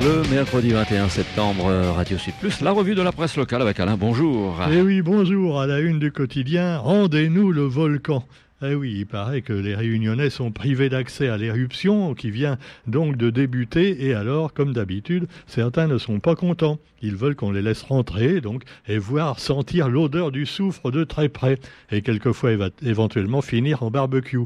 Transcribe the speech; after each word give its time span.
Le 0.00 0.22
mercredi 0.30 0.70
21 0.70 1.08
septembre, 1.08 1.64
Radio 1.96 2.18
Sud 2.18 2.34
Plus, 2.40 2.60
la 2.60 2.70
revue 2.70 2.94
de 2.94 3.02
la 3.02 3.10
presse 3.10 3.36
locale 3.36 3.62
avec 3.62 3.80
Alain. 3.80 3.96
Bonjour. 3.96 4.56
Eh 4.70 4.80
oui, 4.80 5.02
bonjour. 5.02 5.60
À 5.60 5.66
la 5.66 5.80
une 5.80 5.98
du 5.98 6.12
quotidien, 6.12 6.78
rendez-nous 6.78 7.50
le 7.50 7.62
volcan. 7.62 8.24
Eh 8.62 8.74
oui, 8.74 8.94
il 8.98 9.06
paraît 9.06 9.42
que 9.42 9.52
les 9.52 9.74
Réunionnais 9.74 10.30
sont 10.30 10.52
privés 10.52 10.88
d'accès 10.88 11.28
à 11.28 11.36
l'éruption 11.36 12.14
qui 12.14 12.30
vient 12.30 12.58
donc 12.86 13.16
de 13.16 13.30
débuter 13.30 14.06
et 14.06 14.14
alors, 14.14 14.52
comme 14.52 14.72
d'habitude, 14.72 15.26
certains 15.48 15.88
ne 15.88 15.98
sont 15.98 16.20
pas 16.20 16.36
contents. 16.36 16.78
Ils 17.02 17.16
veulent 17.16 17.36
qu'on 17.36 17.50
les 17.50 17.62
laisse 17.62 17.82
rentrer 17.82 18.40
donc 18.40 18.62
et 18.86 18.98
voir 18.98 19.40
sentir 19.40 19.88
l'odeur 19.88 20.30
du 20.30 20.46
soufre 20.46 20.92
de 20.92 21.02
très 21.02 21.28
près 21.28 21.58
et 21.90 22.02
quelquefois 22.02 22.52
éventuellement 22.82 23.42
finir 23.42 23.82
en 23.82 23.90
barbecue. 23.90 24.38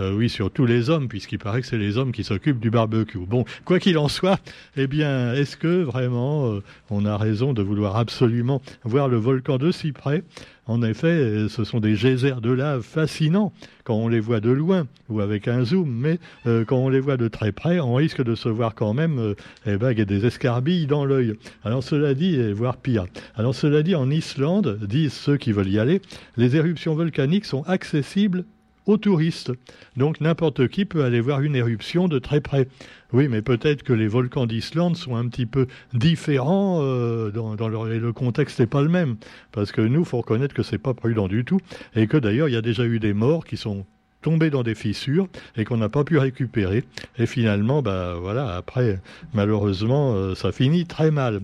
Euh, 0.00 0.14
oui, 0.14 0.28
sur 0.28 0.50
tous 0.50 0.64
les 0.64 0.90
hommes, 0.90 1.08
puisqu'il 1.08 1.38
paraît 1.38 1.60
que 1.60 1.66
c'est 1.66 1.78
les 1.78 1.98
hommes 1.98 2.12
qui 2.12 2.22
s'occupent 2.22 2.60
du 2.60 2.70
barbecue. 2.70 3.18
Bon, 3.18 3.44
quoi 3.64 3.80
qu'il 3.80 3.98
en 3.98 4.08
soit, 4.08 4.38
eh 4.76 4.86
bien, 4.86 5.34
est-ce 5.34 5.56
que 5.56 5.82
vraiment 5.82 6.52
euh, 6.52 6.62
on 6.90 7.04
a 7.04 7.16
raison 7.16 7.52
de 7.52 7.62
vouloir 7.62 7.96
absolument 7.96 8.62
voir 8.84 9.08
le 9.08 9.16
volcan 9.16 9.58
de 9.58 9.72
si 9.72 9.92
près? 9.92 10.22
En 10.66 10.82
effet, 10.82 11.48
ce 11.48 11.64
sont 11.64 11.80
des 11.80 11.94
geysers 11.94 12.42
de 12.42 12.50
lave 12.50 12.82
fascinants 12.82 13.54
quand 13.84 13.94
on 13.94 14.06
les 14.06 14.20
voit 14.20 14.40
de 14.40 14.50
loin 14.50 14.86
ou 15.08 15.20
avec 15.20 15.48
un 15.48 15.64
zoom, 15.64 15.90
mais 15.90 16.18
euh, 16.46 16.64
quand 16.66 16.76
on 16.76 16.90
les 16.90 17.00
voit 17.00 17.16
de 17.16 17.26
très 17.26 17.52
près, 17.52 17.80
on 17.80 17.94
risque 17.94 18.22
de 18.22 18.34
se 18.34 18.50
voir 18.50 18.74
quand 18.74 18.92
même 18.92 19.34
eh 19.66 19.78
ben, 19.78 19.92
il 19.92 19.98
y 19.98 20.02
a 20.02 20.04
des 20.04 20.26
escarbilles 20.26 20.86
dans 20.86 21.06
l'œil. 21.06 21.32
Alors 21.64 21.82
cela 21.82 22.12
dit, 22.12 22.52
voire 22.52 22.76
pire. 22.76 23.06
Alors 23.34 23.54
cela 23.54 23.82
dit, 23.82 23.94
en 23.94 24.10
Islande, 24.10 24.78
disent 24.86 25.14
ceux 25.14 25.38
qui 25.38 25.52
veulent 25.52 25.70
y 25.70 25.78
aller, 25.78 26.02
les 26.36 26.54
éruptions 26.54 26.94
volcaniques 26.94 27.46
sont 27.46 27.62
accessibles 27.62 28.44
aux 28.88 28.96
touristes. 28.96 29.52
Donc 29.96 30.20
n'importe 30.20 30.66
qui 30.68 30.84
peut 30.84 31.04
aller 31.04 31.20
voir 31.20 31.42
une 31.42 31.54
éruption 31.54 32.08
de 32.08 32.18
très 32.18 32.40
près. 32.40 32.66
Oui, 33.12 33.28
mais 33.28 33.42
peut-être 33.42 33.82
que 33.84 33.92
les 33.92 34.08
volcans 34.08 34.46
d'Islande 34.46 34.96
sont 34.96 35.14
un 35.14 35.28
petit 35.28 35.46
peu 35.46 35.66
différents 35.94 36.80
euh, 36.82 37.30
dans, 37.30 37.54
le 37.68 38.12
contexte 38.12 38.58
n'est 38.60 38.66
pas 38.66 38.82
le 38.82 38.88
même. 38.88 39.16
Parce 39.52 39.72
que 39.72 39.80
nous, 39.80 40.04
faut 40.04 40.18
reconnaître 40.18 40.54
que 40.54 40.62
c'est 40.62 40.78
pas 40.78 40.94
prudent 40.94 41.28
du 41.28 41.44
tout 41.44 41.60
et 41.94 42.06
que 42.06 42.16
d'ailleurs 42.16 42.48
il 42.48 42.52
y 42.52 42.56
a 42.56 42.62
déjà 42.62 42.84
eu 42.84 42.98
des 42.98 43.12
morts 43.12 43.44
qui 43.44 43.56
sont 43.56 43.86
tombés 44.22 44.50
dans 44.50 44.62
des 44.62 44.74
fissures 44.74 45.28
et 45.56 45.64
qu'on 45.64 45.76
n'a 45.76 45.88
pas 45.88 46.04
pu 46.04 46.18
récupérer. 46.18 46.84
Et 47.18 47.26
finalement, 47.26 47.82
bah 47.82 48.16
voilà, 48.20 48.56
après, 48.56 49.00
malheureusement, 49.32 50.14
euh, 50.14 50.34
ça 50.34 50.50
finit 50.50 50.86
très 50.86 51.10
mal. 51.10 51.42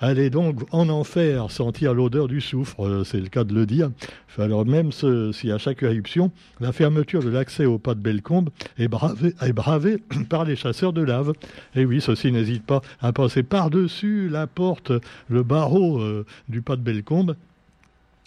Allez 0.00 0.28
donc 0.28 0.62
en 0.72 0.88
enfer 0.88 1.52
sentir 1.52 1.94
l'odeur 1.94 2.26
du 2.26 2.40
soufre, 2.40 2.84
euh, 2.84 3.04
c'est 3.04 3.20
le 3.20 3.28
cas 3.28 3.44
de 3.44 3.54
le 3.54 3.64
dire. 3.64 3.90
Alors 4.38 4.66
même 4.66 4.90
si 4.90 5.52
à 5.52 5.58
chaque 5.58 5.84
éruption, 5.84 6.32
la 6.60 6.72
fermeture 6.72 7.22
de 7.22 7.30
l'accès 7.30 7.64
au 7.64 7.78
pas 7.78 7.94
de 7.94 8.00
Bellecombe 8.00 8.50
est 8.76 8.88
bravée, 8.88 9.98
par 10.28 10.44
les 10.44 10.56
chasseurs 10.56 10.92
de 10.92 11.02
lave. 11.02 11.32
Et 11.76 11.84
oui, 11.84 12.00
ceux-ci 12.00 12.32
n'hésitent 12.32 12.66
pas 12.66 12.82
à 13.00 13.12
passer 13.12 13.44
par-dessus 13.44 14.28
la 14.28 14.48
porte, 14.48 14.92
le 15.28 15.44
barreau 15.44 16.00
euh, 16.00 16.26
du 16.48 16.60
pas 16.60 16.74
de 16.74 16.82
Bellecombe 16.82 17.36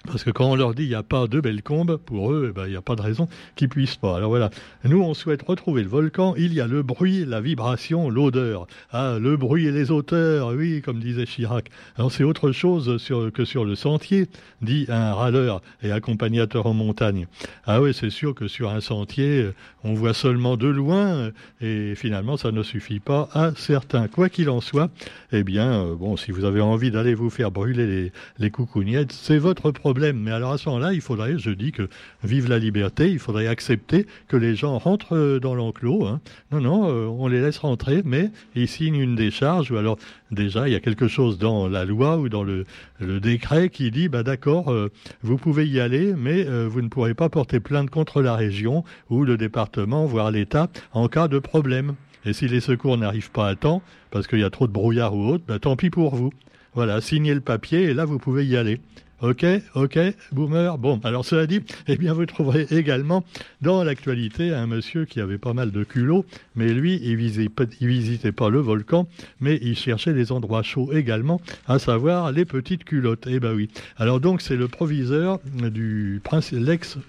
parce 0.06 0.24
que 0.24 0.30
quand 0.30 0.46
on 0.46 0.56
leur 0.56 0.74
dit 0.74 0.84
il 0.84 0.90
n'y 0.90 0.96
a 0.96 1.04
pas 1.04 1.28
de 1.28 1.42
Bellecombe, 1.42 1.98
pour 1.98 2.32
eux, 2.32 2.48
eh 2.50 2.54
ben, 2.54 2.66
il 2.66 2.72
n'y 2.72 2.78
a 2.78 2.82
pas 2.82 2.96
de 2.96 3.02
raison 3.02 3.28
qu'ils 3.56 3.68
puissent 3.68 3.98
pas. 3.98 4.16
Alors 4.16 4.30
voilà, 4.30 4.52
nous 4.86 5.02
on 5.02 5.14
souhaite 5.14 5.42
retrouver 5.42 5.84
le 5.84 5.90
volcan. 5.90 6.34
Il 6.38 6.54
y 6.54 6.62
a 6.62 6.68
le 6.68 6.82
bruit, 6.82 7.26
la 7.26 7.42
vibration, 7.42 8.10
l'odeur. 8.10 8.68
Ah, 8.92 9.18
le 9.20 9.36
bruit 9.36 9.66
et 9.66 9.72
les 9.72 9.92
auteurs, 9.92 10.54
oui, 10.56 10.82
comme 10.82 11.00
disait 11.00 11.26
Chirac. 11.26 11.70
Alors 11.98 12.12
c'est 12.12 12.24
autre 12.24 12.52
chose 12.52 13.04
que 13.34 13.44
sur 13.44 13.66
le 13.66 13.76
sentier, 13.76 14.28
dit 14.62 14.86
un 14.88 15.14
râleur 15.14 15.62
et 15.82 15.92
accompagnateur 15.92 16.68
en 16.68 16.74
montagne. 16.74 17.28
Ah 17.66 17.82
oui, 17.82 17.94
c'est 17.94 18.12
sûr 18.12 18.34
que 18.34 18.48
sur 18.48 18.70
un 18.70 18.82
sentier, 18.82 19.50
on 19.84 19.94
voit 19.94 20.14
seulement 20.14 20.58
de 20.58 20.68
loin 20.68 21.32
et 21.60 21.96
finalement 21.96 22.38
ça 22.38 22.52
ne 22.52 22.64
suffit 22.64 23.00
pas 23.00 23.30
à 23.34 23.52
certains. 23.56 24.08
Quoi 24.08 24.30
qu'il 24.30 24.50
en 24.50 24.62
soit, 24.62 24.90
eh 25.34 25.44
bien, 25.44 25.84
euh, 25.84 25.96
bon, 25.96 26.16
si 26.16 26.32
vous 26.32 26.46
avez 26.46 26.62
envie 26.62 26.92
d'aller 26.92 27.14
vous 27.14 27.30
faire 27.30 27.52
brûler 27.52 27.88
les, 27.88 28.12
les 28.38 28.52
coucougnettes, 28.52 29.12
c'est 29.12 29.38
votre 29.38 29.72
problème 29.72 29.97
mais 29.98 30.32
alors 30.32 30.52
à 30.52 30.58
ce 30.58 30.70
moment-là, 30.70 30.94
il 30.94 31.02
faudrait, 31.02 31.38
je 31.38 31.50
dis 31.50 31.72
que 31.72 31.90
vive 32.24 32.50
la 32.50 32.60
liberté, 32.60 33.10
il 33.12 33.20
faudrait 33.20 33.48
accepter 33.48 34.06
que 34.28 34.38
les 34.38 34.56
gens 34.56 34.78
rentrent 34.78 35.16
euh, 35.16 35.40
dans 35.40 35.56
l'enclos. 35.56 36.06
Hein. 36.06 36.22
Non, 36.52 36.62
non, 36.62 36.90
euh, 36.90 37.06
on 37.06 37.28
les 37.28 37.42
laisse 37.42 37.58
rentrer, 37.58 38.02
mais 38.06 38.32
ils 38.56 38.68
signent 38.68 39.00
une 39.00 39.16
décharge. 39.16 39.72
Ou 39.72 39.78
alors 39.78 39.98
déjà, 40.32 40.68
il 40.68 40.74
y 40.74 40.76
a 40.76 40.80
quelque 40.80 41.08
chose 41.08 41.38
dans 41.38 41.68
la 41.68 41.86
loi 41.86 42.18
ou 42.18 42.30
dans 42.30 42.44
le, 42.44 42.66
décret 43.00 43.70
qui 43.70 43.92
dit, 43.92 44.10
bah 44.10 44.24
d'accord, 44.24 44.72
euh, 44.72 44.92
vous 45.22 45.38
pouvez 45.38 45.68
y 45.68 45.80
aller, 45.80 46.14
mais 46.18 46.44
vous 46.44 46.82
ne 46.82 46.88
pourrez 46.88 47.14
pas 47.14 47.30
porter 47.30 47.60
plainte 47.60 47.90
contre 47.90 48.22
la 48.22 48.36
région 48.36 48.84
ou 49.10 49.24
le 49.24 49.38
département, 49.38 50.06
voire 50.06 50.32
l'État, 50.32 50.70
en 50.94 51.08
cas 51.08 51.28
de 51.28 51.40
problème. 51.40 51.96
Et 52.26 52.34
si 52.34 52.48
les 52.48 52.60
secours 52.60 52.98
n'arrivent 52.98 53.32
pas 53.32 53.48
à 53.48 53.56
temps, 53.56 53.82
parce 54.12 54.28
qu'il 54.28 54.40
y 54.40 54.44
a 54.44 54.50
trop 54.50 54.68
de 54.68 54.72
brouillard 54.72 55.16
ou 55.16 55.28
autre, 55.28 55.44
bah, 55.48 55.60
tant 55.60 55.76
pis 55.76 55.90
pour 55.90 56.16
vous. 56.16 56.32
Voilà, 56.74 57.02
signez 57.02 57.34
le 57.34 57.42
papier 57.42 57.84
et 57.84 57.94
là 57.94 58.06
vous 58.06 58.20
pouvez 58.20 58.46
y 58.46 58.56
aller. 58.56 58.80
Ok, 59.20 59.44
ok, 59.74 59.98
boomer. 60.32 60.78
Bon, 60.78 61.00
alors 61.04 61.26
cela 61.26 61.48
dit, 61.48 61.62
eh 61.88 61.98
bien 61.98 62.14
vous 62.14 62.28
trouverez 62.28 62.68
également 62.70 63.24
dans 63.62 63.84
l'actualité 63.84 64.54
un 64.54 64.68
monsieur 64.68 65.06
qui 65.06 65.20
avait 65.20 65.40
pas 65.40 65.54
mal 65.54 65.72
de 65.72 65.84
culot, 65.84 66.24
mais 66.56 66.72
lui, 66.72 67.00
il 67.02 67.16
visitait, 67.16 67.66
visitait 67.82 68.32
pas 68.32 68.50
le 68.50 68.60
volcan, 68.60 69.08
mais 69.40 69.58
il 69.64 69.76
cherchait 69.76 70.14
des 70.14 70.32
endroits 70.32 70.62
chauds 70.62 70.94
également, 70.94 71.42
à 71.68 71.80
savoir 71.80 72.32
les 72.32 72.46
petites 72.46 72.84
culottes. 72.84 73.26
Eh 73.28 73.40
ben 73.40 73.56
oui. 73.56 73.70
Alors 73.98 74.20
donc 74.20 74.40
c'est 74.40 74.56
le 74.56 74.68
proviseur 74.68 75.40
du 75.56 76.22
l'ex 76.52 77.00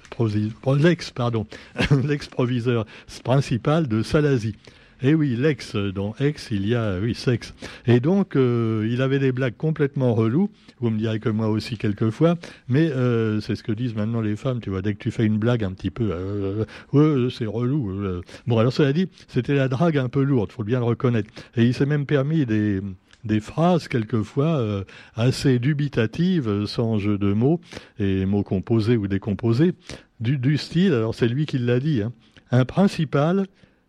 l'ex 2.05 2.29
proviseur 2.29 2.87
principal 3.23 3.87
de 3.87 4.03
Salazie. 4.03 4.55
Eh 5.01 5.15
oui, 5.15 5.37
l'ex, 5.37 5.77
dans 5.77 6.15
ex, 6.19 6.49
il 6.51 6.67
y 6.67 6.75
a, 6.75 6.99
oui, 6.99 7.15
sexe. 7.15 7.55
Et 7.87 8.01
donc, 8.01 8.35
euh, 8.35 8.89
il 8.91 9.01
avait 9.01 9.21
des 9.21 9.31
blagues 9.31 9.57
complètement 9.57 10.13
reloues. 10.13 10.51
Vous 10.81 10.91
me 10.91 10.99
direz 10.99 11.21
que 11.21 11.29
moi 11.29 11.49
aussi 11.49 11.77
quelquefois, 11.77 12.35
mais 12.69 12.91
euh, 12.91 13.41
c'est 13.41 13.55
ce 13.55 13.63
que 13.63 13.71
disent 13.71 13.95
maintenant 13.95 14.21
les 14.21 14.35
femmes. 14.35 14.61
Tu 14.61 14.71
vois, 14.71 14.83
dès 14.83 14.95
que 14.95 14.99
tu 14.99 15.13
fais 15.13 15.25
une 15.25 15.39
blague 15.39 15.63
un 15.63 15.73
petit 15.73 15.91
peu, 15.91 16.09
euh, 16.11 16.65
ouais, 16.93 17.31
c'est 17.31 17.47
relou. 17.47 18.23
Bon, 18.49 18.59
alors 18.59 18.73
cela 18.73 18.93
dit, 18.93 19.09
c'était 19.29 19.55
la 19.55 19.69
drague 19.69 19.99
un 19.99 20.09
peu 20.09 20.23
lourde, 20.23 20.51
faut 20.51 20.65
bien 20.65 20.81
le 20.81 20.85
reconnaître. 20.85 21.31
Et 21.57 21.65
il 21.65 21.75
s'est 21.75 21.87
même 21.87 22.07
permis 22.07 22.45
des 22.45 22.81
des 23.25 23.41
phrases 23.41 23.89
quelquefois 23.89 24.85
assez 25.15 25.59
dubitatives, 25.59 26.67
sans 26.67 26.99
jeu 26.99 27.19
de 27.19 27.33
mots, 27.33 27.61
et 27.99 28.25
mots 28.27 28.45
composés 28.45 28.97
ou 28.97 29.09
décomposés, 29.09 29.75
du, 30.21 30.39
du 30.39 30.57
style, 30.57 30.93
alors 30.93 31.15
c'est 31.15 31.29
lui 31.29 31.45
qui 31.45 31.59
l'a 31.59 31.81
dit, 31.81 32.01
hein, 32.01 32.13
un 32.51 32.65
principal 32.65 33.47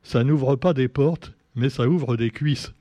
ça 0.10 0.24
n'ouvre 0.24 0.56
pas 0.56 0.74
des 0.74 0.88
portes, 0.88 1.34
mais 1.54 1.70
ça 1.70 1.88
ouvre 1.88 2.18
des 2.18 2.32
cuisses. 2.32 2.74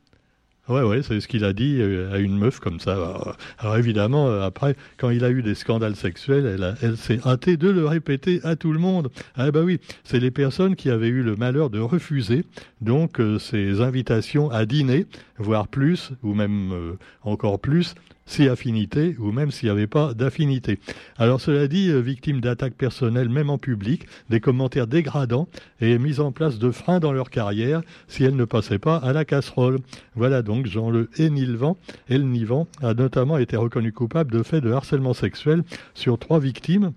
Ouais, 0.67 0.81
ouais, 0.81 1.03
c'est 1.03 1.21
ce 1.21 1.29
qu'il 1.29 1.45
a 1.45 1.53
dit 1.53 1.77
euh, 1.79 2.11
à 2.11 2.19
une 2.19 2.39
meuf 2.39 2.59
comme 2.59 2.81
ça. 2.81 3.35
Alors 3.59 3.77
évidemment, 3.77 4.29
euh, 4.29 4.43
après, 4.43 4.77
quand 4.97 5.11
il 5.11 5.25
a 5.25 5.31
eu 5.31 5.43
des 5.43 5.55
scandales 5.55 5.95
sexuels, 5.95 6.77
elle, 6.81 6.97
s'est 6.97 7.21
hâtée 7.27 7.59
de 7.59 7.69
le 7.69 7.87
répéter 7.87 8.41
à 8.45 8.57
tout 8.57 8.73
le 8.73 8.79
monde. 8.79 9.11
Ah 9.35 9.51
bah 9.51 9.61
oui, 9.63 9.79
c'est 10.05 10.21
les 10.21 10.31
personnes 10.31 10.75
qui 10.75 10.89
avaient 10.89 11.09
eu 11.09 11.23
le 11.23 11.37
malheur 11.37 11.69
de 11.69 11.81
refuser 11.81 12.47
donc 12.81 13.21
euh, 13.21 13.39
ces 13.39 13.83
invitations 13.83 14.51
à 14.51 14.65
dîner, 14.65 15.05
voire 15.39 15.69
plus, 15.69 16.13
ou 16.23 16.35
même 16.35 16.97
encore 17.23 17.61
plus, 17.61 17.95
si 18.29 18.47
affinité 18.49 19.17
ou 19.19 19.33
même 19.33 19.51
s'il 19.51 19.67
n'y 19.69 19.73
avait 19.73 19.87
pas 19.87 20.15
d'affinité. 20.15 20.79
Alors 21.17 21.41
cela 21.41 21.67
dit, 21.67 21.91
euh, 21.91 21.99
victime 21.99 22.41
d'attaques 22.41 22.75
personnelles 22.75 23.29
même 23.29 23.51
en 23.51 23.59
public, 23.59 24.07
des 24.29 24.41
commentaires 24.41 24.87
dégradants 24.87 25.49
et 25.81 25.99
mise 25.99 26.21
en 26.21 26.31
place 26.31 26.59
de 26.59 26.71
freins 26.71 27.01
dans 27.01 27.13
leur 27.13 27.31
carrière 27.31 27.83
si 28.07 28.25
elles 28.25 28.37
ne 28.37 28.45
passaient 28.45 28.79
pas 28.79 28.97
à 28.97 29.13
la 29.13 29.25
casserole. 29.25 29.79
Voilà 30.15 30.43
donc 30.43 30.67
Jean 30.67 30.91
Le 30.91 31.09
Hénilvan, 31.17 31.77
Elnivan 32.09 32.69
a 32.83 32.95
notamment 32.95 33.39
été 33.39 33.57
reconnu 33.57 33.93
coupable 33.93 34.31
de 34.31 34.43
faits 34.43 34.63
de 34.63 34.71
harcèlement 34.71 35.15
sexuel 35.15 35.65
sur 35.95 36.19
trois 36.19 36.39
victimes 36.39 36.93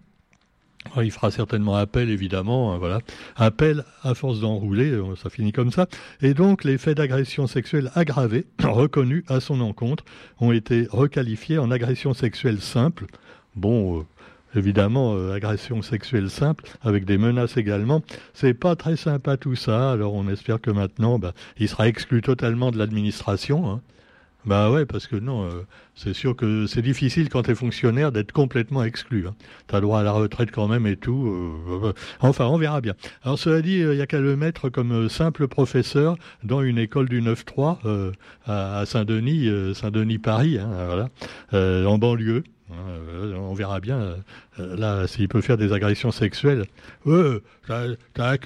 il 0.97 1.11
fera 1.11 1.31
certainement 1.31 1.75
appel, 1.75 2.09
évidemment, 2.09 2.73
hein, 2.73 2.77
voilà. 2.77 2.99
Appel 3.35 3.85
à 4.03 4.13
force 4.13 4.41
d'enrouler, 4.41 4.89
euh, 4.91 5.15
ça 5.15 5.29
finit 5.29 5.51
comme 5.51 5.71
ça. 5.71 5.87
Et 6.21 6.33
donc, 6.33 6.63
les 6.63 6.77
faits 6.77 6.97
d'agression 6.97 7.47
sexuelle 7.47 7.91
aggravée, 7.95 8.45
reconnus 8.63 9.23
à 9.27 9.39
son 9.39 9.61
encontre, 9.61 10.03
ont 10.39 10.51
été 10.51 10.87
requalifiés 10.89 11.57
en 11.57 11.71
agression 11.71 12.13
sexuelle 12.13 12.61
simple. 12.61 13.05
Bon, 13.55 13.99
euh, 13.99 14.03
évidemment, 14.55 15.13
euh, 15.15 15.33
agression 15.33 15.81
sexuelle 15.81 16.29
simple, 16.29 16.65
avec 16.81 17.05
des 17.05 17.17
menaces 17.17 17.57
également. 17.57 18.01
C'est 18.33 18.53
pas 18.53 18.75
très 18.75 18.97
sympa 18.97 19.37
tout 19.37 19.55
ça, 19.55 19.91
alors 19.91 20.13
on 20.13 20.27
espère 20.29 20.59
que 20.59 20.71
maintenant, 20.71 21.19
bah, 21.19 21.33
il 21.57 21.69
sera 21.69 21.87
exclu 21.87 22.21
totalement 22.21 22.71
de 22.71 22.77
l'administration. 22.77 23.69
Hein. 23.69 23.81
Bah 24.45 24.71
ouais, 24.71 24.87
parce 24.87 25.05
que 25.05 25.15
non, 25.15 25.43
euh, 25.43 25.67
c'est 25.93 26.13
sûr 26.13 26.35
que 26.35 26.65
c'est 26.65 26.81
difficile 26.81 27.29
quand 27.29 27.43
tu 27.43 27.53
fonctionnaire 27.53 28.11
d'être 28.11 28.31
complètement 28.31 28.83
exclu. 28.83 29.27
Hein. 29.27 29.35
Tu 29.67 29.75
as 29.75 29.81
droit 29.81 29.99
à 29.99 30.03
la 30.03 30.11
retraite 30.11 30.49
quand 30.51 30.67
même 30.67 30.87
et 30.87 30.95
tout. 30.95 31.27
Euh, 31.27 31.89
euh, 31.89 31.93
enfin, 32.21 32.45
on 32.47 32.57
verra 32.57 32.81
bien. 32.81 32.95
Alors 33.23 33.37
cela 33.37 33.61
dit, 33.61 33.77
il 33.77 33.89
n'y 33.89 34.01
a 34.01 34.07
qu'à 34.07 34.19
le 34.19 34.35
mettre 34.35 34.69
comme 34.69 35.09
simple 35.09 35.47
professeur 35.47 36.15
dans 36.43 36.63
une 36.63 36.79
école 36.79 37.07
du 37.07 37.21
9-3 37.21 38.13
à, 38.47 38.83
Saint-Denis, 38.87 39.47
Saint-Denis-Paris, 39.75 40.57
hein, 40.57 41.07
en 41.53 41.97
banlieue. 41.99 42.43
Hein, 42.71 43.35
on 43.37 43.53
verra 43.53 43.79
bien 43.79 43.97
euh, 43.97 44.15
là, 44.57 45.07
s'il 45.07 45.27
peut 45.27 45.41
faire 45.41 45.57
des 45.57 45.73
agressions 45.73 46.11
sexuelles, 46.11 46.65
t'as 48.13 48.37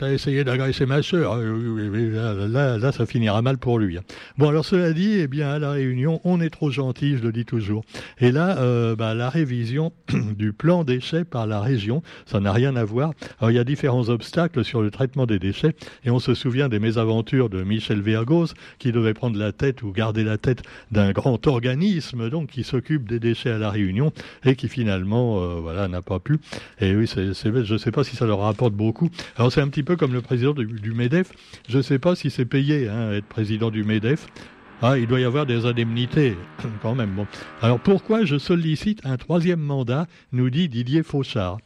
as, 0.00 0.12
essayé 0.12 0.44
d'agresser 0.44 0.86
ma. 0.86 0.96
Hein. 0.96 2.48
Là, 2.48 2.78
là, 2.78 2.92
ça 2.92 3.06
finira 3.06 3.42
mal 3.42 3.58
pour 3.58 3.78
lui. 3.78 3.98
Hein. 3.98 4.02
Bon, 4.38 4.48
alors 4.48 4.64
cela 4.64 4.92
dit, 4.92 5.18
eh 5.18 5.26
bien, 5.26 5.50
à 5.50 5.58
la 5.58 5.72
Réunion, 5.72 6.20
on 6.24 6.40
est 6.40 6.50
trop 6.50 6.70
gentil, 6.70 7.16
je 7.18 7.22
le 7.22 7.32
dis 7.32 7.44
toujours. 7.44 7.84
Et 8.18 8.32
là, 8.32 8.58
euh, 8.58 8.96
bah, 8.96 9.14
la 9.14 9.28
révision 9.28 9.92
du 10.36 10.52
plan 10.52 10.84
déchets 10.84 11.24
par 11.24 11.46
la 11.46 11.60
région, 11.60 12.02
ça 12.24 12.40
n'a 12.40 12.52
rien 12.52 12.76
à 12.76 12.84
voir. 12.84 13.12
Alors, 13.38 13.50
il 13.50 13.54
y 13.54 13.58
a 13.58 13.64
différents 13.64 14.08
obstacles 14.08 14.64
sur 14.64 14.82
le 14.82 14.90
traitement 14.90 15.26
des 15.26 15.38
déchets, 15.38 15.74
et 16.04 16.10
on 16.10 16.18
se 16.18 16.34
souvient 16.34 16.68
des 16.68 16.78
mésaventures 16.78 17.50
de 17.50 17.62
Michel 17.62 18.00
Vergos, 18.00 18.48
qui 18.78 18.92
devait 18.92 19.14
prendre 19.14 19.38
la 19.38 19.52
tête 19.52 19.82
ou 19.82 19.92
garder 19.92 20.24
la 20.24 20.38
tête 20.38 20.62
d'un 20.90 21.12
grand 21.12 21.46
organisme, 21.46 22.30
donc, 22.30 22.50
qui 22.50 22.64
s'occupe 22.64 23.08
des 23.08 23.20
déchets 23.20 23.50
à 23.50 23.58
la 23.58 23.70
Réunion, 23.70 24.12
et 24.44 24.56
qui 24.56 24.68
finalement 24.68 25.25
euh, 25.34 25.58
voilà, 25.60 25.88
n'a 25.88 26.02
pas 26.02 26.18
pu. 26.18 26.38
Et 26.80 26.94
oui, 26.94 27.06
c'est, 27.06 27.34
je 27.34 27.72
ne 27.72 27.78
sais 27.78 27.90
pas 27.90 28.04
si 28.04 28.16
ça 28.16 28.26
leur 28.26 28.40
rapporte 28.40 28.74
beaucoup. 28.74 29.10
Alors 29.36 29.52
c'est 29.52 29.60
un 29.60 29.68
petit 29.68 29.82
peu 29.82 29.96
comme 29.96 30.12
le 30.12 30.22
président 30.22 30.52
du, 30.52 30.92
MEDEF. 30.92 31.32
Je 31.68 31.78
ne 31.78 31.82
sais 31.82 31.98
pas 31.98 32.14
si 32.14 32.30
c'est 32.30 32.44
payé, 32.44 32.88
hein, 32.88 33.12
être 33.12 33.26
président 33.26 33.70
du 33.70 33.84
MEDEF. 33.84 34.26
Ah, 34.82 34.98
il 34.98 35.06
doit 35.06 35.20
y 35.20 35.24
avoir 35.24 35.46
des 35.46 35.64
indemnités, 35.64 36.36
quand 36.82 36.94
même. 36.94 37.10
Bon. 37.10 37.26
Alors 37.62 37.80
pourquoi 37.80 38.24
je 38.24 38.38
sollicite 38.38 39.04
un 39.04 39.16
troisième 39.16 39.60
mandat, 39.60 40.06
nous 40.32 40.50
dit 40.50 40.68
Didier 40.68 41.02
Fauchard. 41.02 41.58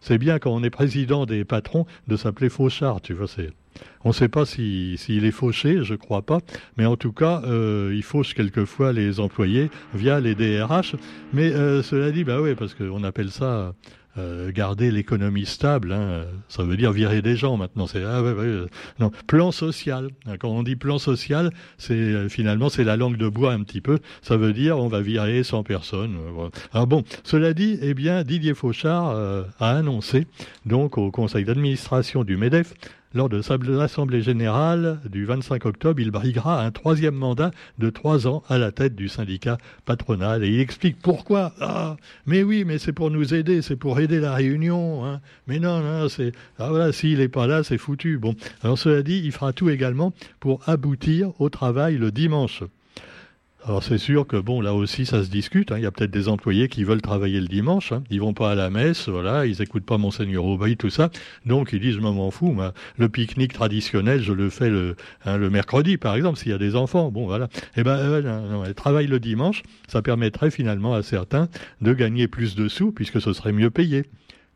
C'est 0.00 0.18
bien 0.18 0.38
quand 0.38 0.52
on 0.52 0.62
est 0.62 0.70
président 0.70 1.26
des 1.26 1.44
patrons 1.44 1.86
de 2.06 2.16
s'appeler 2.16 2.48
Fauchard, 2.48 3.00
tu 3.00 3.14
vois, 3.14 3.26
c'est... 3.26 3.50
On 4.04 4.10
ne 4.10 4.14
sait 4.14 4.28
pas 4.28 4.46
s'il 4.46 5.24
est 5.24 5.30
fauché, 5.30 5.84
je 5.84 5.92
ne 5.92 5.98
crois 5.98 6.22
pas, 6.22 6.38
mais 6.76 6.86
en 6.86 6.96
tout 6.96 7.12
cas, 7.12 7.42
euh, 7.44 7.92
il 7.94 8.02
fauche 8.02 8.34
quelquefois 8.34 8.92
les 8.92 9.20
employés 9.20 9.70
via 9.94 10.20
les 10.20 10.34
DRH. 10.34 10.96
Mais 11.32 11.52
euh, 11.52 11.82
cela 11.82 12.10
dit, 12.10 12.24
bah 12.24 12.40
oui, 12.40 12.54
parce 12.54 12.74
qu'on 12.74 13.02
appelle 13.04 13.30
ça 13.30 13.74
euh, 14.16 14.50
garder 14.52 14.90
l'économie 14.90 15.46
stable. 15.46 15.92
Hein. 15.92 16.24
Ça 16.48 16.62
veut 16.62 16.76
dire 16.76 16.92
virer 16.92 17.22
des 17.22 17.36
gens 17.36 17.56
maintenant. 17.56 17.86
C'est 17.86 18.02
ah, 18.04 18.22
non 18.98 19.10
plan 19.26 19.52
social. 19.52 20.08
Quand 20.38 20.48
on 20.48 20.62
dit 20.62 20.76
plan 20.76 20.98
social, 20.98 21.50
c'est 21.76 22.28
finalement 22.28 22.68
c'est 22.68 22.84
la 22.84 22.96
langue 22.96 23.16
de 23.16 23.28
bois 23.28 23.52
un 23.52 23.62
petit 23.62 23.80
peu. 23.80 23.98
Ça 24.22 24.36
veut 24.36 24.52
dire 24.52 24.78
on 24.78 24.88
va 24.88 25.00
virer 25.00 25.42
100 25.42 25.64
personnes. 25.64 26.16
Alors 26.72 26.86
bon, 26.86 27.04
cela 27.24 27.52
dit, 27.52 27.78
eh 27.82 27.94
bien 27.94 28.22
Didier 28.24 28.54
Fauchard 28.54 29.14
a 29.60 29.70
annoncé 29.70 30.26
donc 30.66 30.98
au 30.98 31.10
conseil 31.10 31.44
d'administration 31.44 32.24
du 32.24 32.36
Medef 32.36 32.74
lors 33.18 33.28
de 33.28 33.42
l'Assemblée 33.76 34.22
générale 34.22 35.00
du 35.10 35.24
25 35.24 35.66
octobre, 35.66 35.98
il 35.98 36.12
briguera 36.12 36.62
un 36.62 36.70
troisième 36.70 37.16
mandat 37.16 37.50
de 37.76 37.90
trois 37.90 38.28
ans 38.28 38.44
à 38.48 38.58
la 38.58 38.70
tête 38.70 38.94
du 38.94 39.08
syndicat 39.08 39.58
patronal. 39.84 40.44
Et 40.44 40.48
il 40.48 40.60
explique 40.60 40.98
pourquoi. 41.02 41.52
Ah, 41.60 41.96
mais 42.26 42.44
oui, 42.44 42.62
mais 42.64 42.78
c'est 42.78 42.92
pour 42.92 43.10
nous 43.10 43.34
aider, 43.34 43.60
c'est 43.60 43.74
pour 43.74 43.98
aider 43.98 44.20
la 44.20 44.34
Réunion. 44.34 45.04
Hein. 45.04 45.20
Mais 45.48 45.58
non, 45.58 45.80
non, 45.80 46.08
c'est 46.08 46.30
ah 46.60 46.68
voilà, 46.68 46.92
s'il 46.92 47.18
n'est 47.18 47.26
pas 47.26 47.48
là, 47.48 47.64
c'est 47.64 47.76
foutu. 47.76 48.18
Bon, 48.18 48.36
alors 48.62 48.78
cela 48.78 49.02
dit, 49.02 49.20
il 49.24 49.32
fera 49.32 49.52
tout 49.52 49.68
également 49.68 50.12
pour 50.38 50.60
aboutir 50.68 51.32
au 51.40 51.48
travail 51.48 51.98
le 51.98 52.12
dimanche. 52.12 52.62
Alors 53.64 53.82
c'est 53.82 53.98
sûr 53.98 54.26
que 54.26 54.36
bon 54.36 54.60
là 54.60 54.72
aussi 54.72 55.04
ça 55.04 55.24
se 55.24 55.30
discute. 55.30 55.72
Hein. 55.72 55.78
Il 55.78 55.82
y 55.82 55.86
a 55.86 55.90
peut-être 55.90 56.12
des 56.12 56.28
employés 56.28 56.68
qui 56.68 56.84
veulent 56.84 57.02
travailler 57.02 57.40
le 57.40 57.48
dimanche. 57.48 57.92
Hein. 57.92 58.04
Ils 58.08 58.20
vont 58.20 58.32
pas 58.32 58.52
à 58.52 58.54
la 58.54 58.70
messe, 58.70 59.08
voilà, 59.08 59.46
ils 59.46 59.60
écoutent 59.60 59.84
pas 59.84 59.98
monseigneur 59.98 60.44
Aubry, 60.44 60.76
tout 60.76 60.90
ça. 60.90 61.10
Donc 61.44 61.72
ils 61.72 61.80
disent 61.80 61.96
je 61.96 62.00
m'en 62.00 62.30
fous. 62.30 62.56
le 62.96 63.08
pique-nique 63.08 63.52
traditionnel, 63.52 64.22
je 64.22 64.32
le 64.32 64.48
fais 64.48 64.70
le, 64.70 64.96
hein, 65.24 65.36
le 65.36 65.50
mercredi 65.50 65.96
par 65.96 66.14
exemple 66.14 66.38
s'il 66.38 66.52
y 66.52 66.54
a 66.54 66.58
des 66.58 66.76
enfants. 66.76 67.10
Bon 67.10 67.26
voilà. 67.26 67.48
Eh 67.76 67.82
ben 67.82 67.96
euh, 67.96 68.72
travaillent 68.74 69.08
le 69.08 69.20
dimanche, 69.20 69.62
ça 69.88 70.02
permettrait 70.02 70.50
finalement 70.50 70.94
à 70.94 71.02
certains 71.02 71.48
de 71.80 71.92
gagner 71.92 72.28
plus 72.28 72.54
de 72.54 72.68
sous 72.68 72.92
puisque 72.92 73.20
ce 73.20 73.32
serait 73.32 73.52
mieux 73.52 73.70
payé 73.70 74.04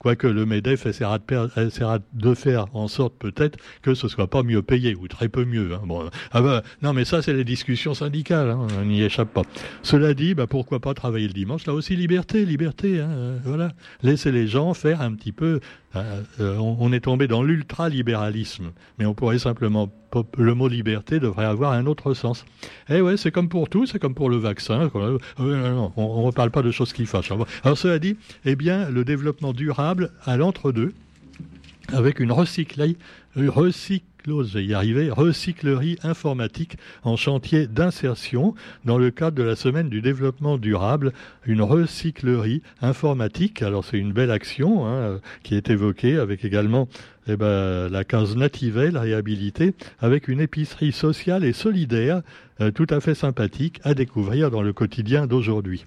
quoique 0.03 0.27
le 0.27 0.45
MEDEF 0.47 0.87
essaiera 0.87 1.21
de, 1.21 2.35
faire 2.35 2.67
en 2.75 2.89
sorte 2.89 3.15
peut-être 3.21 3.57
que 3.83 3.95
ce 3.95 4.09
soit 4.09 4.27
pas 4.27 4.43
mieux 4.43 4.61
payé, 4.61 4.97
ou 4.97 5.07
très 5.07 5.29
peu 5.29 5.45
mieux. 5.45 5.75
Hein. 5.75 6.11
Ah 6.33 6.43
bah, 6.43 6.65
non, 6.83 6.93
mais 6.93 7.05
ça, 7.05 7.23
c'est 7.23 7.33
les 7.33 7.45
discussions 7.45 7.95
syndicales, 7.95 8.51
hein, 8.51 8.67
on 8.81 8.85
n'y 8.85 9.03
échappe 9.03 9.33
pas. 9.33 9.43
Cela 9.85 10.13
dit, 10.13 10.35
bah, 10.35 10.49
pourquoi 10.49 10.81
pas 10.81 10.93
travailler 10.93 11.29
le 11.29 11.33
dimanche 11.33 11.67
Là 11.67 11.73
aussi, 11.73 11.95
liberté, 11.95 12.45
liberté, 12.45 12.99
hein, 13.01 13.11
euh, 13.11 13.39
voilà. 13.45 13.71
Laisser 14.03 14.33
les 14.33 14.49
gens 14.49 14.75
faire 14.75 15.03
un 15.03 15.15
petit 15.15 15.31
peu 15.31 15.61
euh, 15.95 16.23
euh, 16.41 16.57
on 16.59 16.93
est 16.93 17.01
tombé 17.01 17.29
dans 17.29 17.45
l'ultralibéralisme, 17.45 18.73
mais 18.99 19.07
on 19.07 19.15
pourrait 19.15 19.39
simplement 19.39 19.93
le 20.37 20.55
mot 20.55 20.69
liberté 20.69 21.21
devrait 21.21 21.45
avoir 21.45 21.73
un 21.73 21.87
autre 21.87 22.15
sens. 22.15 22.45
Eh 22.89 23.01
ouais, 23.01 23.17
c'est 23.17 23.31
comme 23.31 23.49
pour 23.49 23.69
tout, 23.69 23.87
c'est 23.87 23.99
comme 23.99 24.15
pour 24.15 24.31
le 24.31 24.37
vaccin. 24.37 24.91
Euh, 24.95 25.19
on 25.39 26.21
ne 26.21 26.27
reparle 26.27 26.51
pas 26.51 26.63
de 26.63 26.71
choses 26.71 26.93
qui 26.93 27.07
fâchent. 27.07 27.33
Alors 27.65 27.79
cela 27.79 27.99
dit, 27.99 28.17
eh 28.45 28.57
bien, 28.57 28.89
le 28.91 29.05
développement 29.05 29.53
durable 29.53 30.11
à 30.25 30.37
l'entre-deux, 30.37 30.93
avec 31.93 32.21
une 32.21 32.33
recyclage, 32.33 32.95
recyc 33.37 34.05
j'ai 34.45 34.63
y 34.63 34.75
arrivé, 34.75 35.11
recyclerie 35.11 35.99
informatique 36.03 36.77
en 37.03 37.17
chantier 37.17 37.67
d'insertion 37.67 38.55
dans 38.85 38.99
le 38.99 39.11
cadre 39.11 39.37
de 39.37 39.43
la 39.43 39.57
semaine 39.57 39.89
du 39.89 40.01
développement 40.01 40.59
durable, 40.59 41.13
une 41.45 41.63
recyclerie 41.63 42.63
informatique. 42.81 43.63
Alors 43.63 43.85
c'est 43.85 43.99
une 43.99 44.13
belle 44.13 44.31
action 44.31 44.87
hein, 44.87 45.21
qui 45.43 45.57
est 45.57 45.71
évoquée 45.71 46.19
avec 46.19 46.45
également 46.45 46.89
eh 47.27 47.37
ben, 47.37 47.89
la 47.89 48.05
case 48.05 48.37
Nativelle 48.37 48.97
réhabilitée 48.97 49.75
avec 50.01 50.29
une 50.29 50.41
épicerie 50.41 50.93
sociale 50.93 51.45
et 51.45 51.53
solidaire 51.53 52.23
euh, 52.61 52.71
tout 52.71 52.87
à 52.91 53.01
fait 53.01 53.15
sympathique 53.15 53.81
à 53.85 53.95
découvrir 53.95 54.51
dans 54.51 54.63
le 54.63 54.73
quotidien 54.73 55.27
d'aujourd'hui 55.27 55.85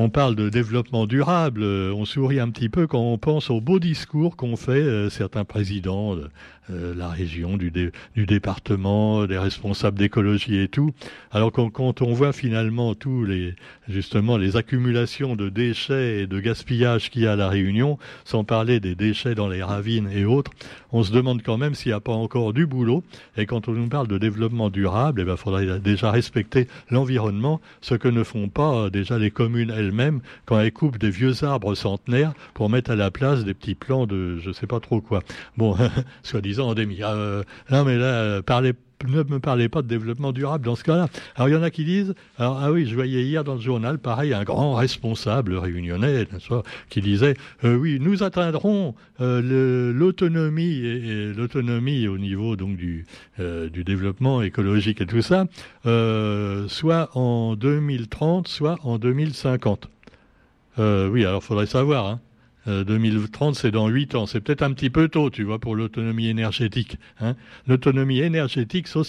on 0.00 0.08
parle 0.08 0.34
de 0.34 0.48
développement 0.48 1.06
durable, 1.06 1.62
euh, 1.62 1.92
on 1.94 2.06
sourit 2.06 2.40
un 2.40 2.48
petit 2.48 2.70
peu 2.70 2.86
quand 2.86 3.00
on 3.02 3.18
pense 3.18 3.50
aux 3.50 3.60
beaux 3.60 3.78
discours 3.78 4.34
qu'ont 4.34 4.56
fait 4.56 4.70
euh, 4.70 5.10
certains 5.10 5.44
présidents 5.44 6.16
de 6.16 6.30
euh, 6.70 6.94
la 6.94 7.08
région, 7.08 7.56
du, 7.56 7.70
du, 7.70 8.26
département, 8.26 9.26
des 9.26 9.38
responsables 9.38 9.98
d'écologie 9.98 10.58
et 10.58 10.68
tout. 10.68 10.92
Alors 11.32 11.52
quand, 11.52 12.02
on 12.02 12.12
voit 12.12 12.32
finalement 12.32 12.94
tous 12.94 13.24
les 13.24 13.54
justement 13.88 14.36
les 14.36 14.56
accumulations 14.56 15.36
de 15.36 15.48
déchets 15.48 16.20
et 16.20 16.26
de 16.26 16.40
gaspillage 16.40 17.10
qu'il 17.10 17.22
y 17.22 17.26
a 17.26 17.32
à 17.32 17.36
la 17.36 17.48
Réunion, 17.48 17.98
sans 18.24 18.44
parler 18.44 18.80
des 18.80 18.94
déchets 18.94 19.34
dans 19.34 19.48
les 19.48 19.62
ravines 19.62 20.08
et 20.12 20.24
autres, 20.24 20.52
on 20.92 21.02
se 21.02 21.12
demande 21.12 21.42
quand 21.42 21.58
même 21.58 21.74
s'il 21.74 21.90
n'y 21.90 21.96
a 21.96 22.00
pas 22.00 22.12
encore 22.12 22.52
du 22.52 22.66
boulot. 22.66 23.02
Et 23.36 23.46
quand 23.46 23.68
on 23.68 23.72
nous 23.72 23.88
parle 23.88 24.08
de 24.08 24.18
développement 24.18 24.70
durable, 24.70 25.20
il 25.20 25.22
eh 25.22 25.26
ben, 25.26 25.36
faudrait 25.36 25.80
déjà 25.80 26.10
respecter 26.10 26.68
l'environnement, 26.90 27.60
ce 27.80 27.94
que 27.94 28.08
ne 28.08 28.22
font 28.22 28.48
pas 28.48 28.90
déjà 28.90 29.18
les 29.18 29.30
communes 29.30 29.72
elles 29.76 29.92
même 29.92 30.20
quand 30.46 30.58
elle 30.58 30.72
coupe 30.72 30.98
des 30.98 31.10
vieux 31.10 31.44
arbres 31.44 31.74
centenaires 31.74 32.32
pour 32.54 32.70
mettre 32.70 32.90
à 32.90 32.96
la 32.96 33.10
place 33.10 33.44
des 33.44 33.54
petits 33.54 33.74
plants 33.74 34.06
de 34.06 34.38
je 34.38 34.52
sais 34.52 34.66
pas 34.66 34.80
trop 34.80 35.00
quoi. 35.00 35.22
Bon, 35.56 35.76
soi-disant 36.22 36.59
endémie. 36.60 36.98
Euh, 37.02 37.42
non 37.70 37.84
mais 37.84 37.96
là, 37.96 38.42
parlez 38.42 38.74
ne 39.08 39.22
me 39.22 39.38
parlez 39.38 39.70
pas 39.70 39.80
de 39.80 39.88
développement 39.88 40.30
durable 40.30 40.66
dans 40.66 40.76
ce 40.76 40.84
cas-là. 40.84 41.08
Alors 41.34 41.48
il 41.48 41.52
y 41.52 41.56
en 41.56 41.62
a 41.62 41.70
qui 41.70 41.84
disent, 41.84 42.14
ah 42.38 42.70
oui, 42.70 42.86
je 42.86 42.94
voyais 42.94 43.22
hier 43.22 43.44
dans 43.44 43.54
le 43.54 43.60
journal, 43.60 43.98
pareil, 43.98 44.34
un 44.34 44.44
grand 44.44 44.74
responsable 44.74 45.54
réunionnais, 45.54 46.26
qui 46.90 47.00
disait, 47.00 47.34
euh, 47.64 47.76
oui, 47.76 47.98
nous 47.98 48.22
atteindrons 48.22 48.94
euh, 49.22 49.90
l'autonomie 49.90 50.84
et, 50.84 51.32
l'autonomie 51.32 52.08
au 52.08 52.18
niveau 52.18 52.56
donc 52.56 52.76
du, 52.76 53.06
du 53.38 53.84
développement 53.84 54.42
écologique 54.42 55.00
et 55.00 55.06
tout 55.06 55.22
ça, 55.22 55.46
soit 56.68 57.16
en 57.16 57.56
2030, 57.56 58.48
soit 58.48 58.76
en 58.82 58.98
2050. 58.98 59.88
oui, 60.78 61.24
alors 61.24 61.42
faudrait 61.42 61.64
savoir. 61.64 62.06
Hein. 62.06 62.20
2030, 62.66 63.54
euh, 63.54 63.58
c'est 63.58 63.70
dans 63.70 63.88
8 63.88 64.14
ans. 64.14 64.26
C'est 64.26 64.40
peut-être 64.40 64.62
un 64.62 64.72
petit 64.72 64.90
peu 64.90 65.08
tôt, 65.08 65.30
tu 65.30 65.44
vois, 65.44 65.58
pour 65.58 65.74
l'autonomie 65.74 66.28
énergétique. 66.28 66.98
Hein. 67.20 67.34
L'autonomie 67.66 68.20
énergétique, 68.20 68.86
euh, 68.96 69.04